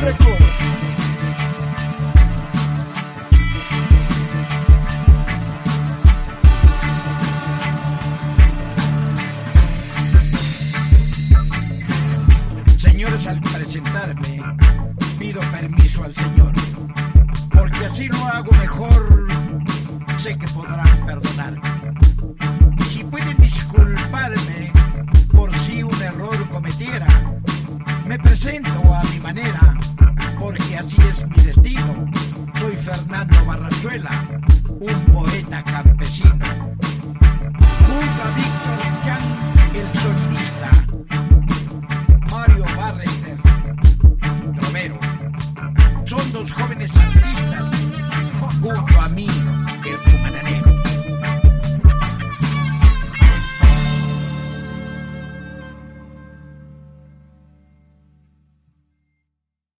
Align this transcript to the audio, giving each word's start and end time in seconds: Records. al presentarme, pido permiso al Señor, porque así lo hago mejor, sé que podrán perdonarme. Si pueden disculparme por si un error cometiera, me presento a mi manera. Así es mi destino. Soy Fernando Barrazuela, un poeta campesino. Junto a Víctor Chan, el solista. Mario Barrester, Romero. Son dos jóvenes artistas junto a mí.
Records. 0.00 0.40
al 13.26 13.40
presentarme, 13.42 14.42
pido 15.18 15.40
permiso 15.52 16.04
al 16.04 16.12
Señor, 16.14 16.52
porque 17.50 17.84
así 17.84 18.08
lo 18.08 18.24
hago 18.26 18.50
mejor, 18.52 19.28
sé 20.18 20.36
que 20.38 20.46
podrán 20.48 21.06
perdonarme. 21.06 21.60
Si 22.88 23.04
pueden 23.04 23.36
disculparme 23.36 24.72
por 25.32 25.54
si 25.58 25.82
un 25.82 26.02
error 26.02 26.48
cometiera, 26.48 27.06
me 28.06 28.18
presento 28.18 28.94
a 28.94 29.02
mi 29.04 29.20
manera. 29.20 29.69
Así 30.90 31.02
es 31.08 31.28
mi 31.28 31.42
destino. 31.44 32.10
Soy 32.58 32.74
Fernando 32.74 33.44
Barrazuela, 33.46 34.10
un 34.68 35.00
poeta 35.12 35.62
campesino. 35.62 36.32
Junto 37.86 38.22
a 38.24 38.30
Víctor 38.34 38.80
Chan, 39.04 39.22
el 39.72 39.88
solista. 40.00 40.70
Mario 42.28 42.64
Barrester, 42.76 43.38
Romero. 44.56 44.98
Son 46.06 46.32
dos 46.32 46.52
jóvenes 46.52 46.90
artistas 46.96 47.70
junto 48.60 49.00
a 49.00 49.08
mí. 49.10 49.39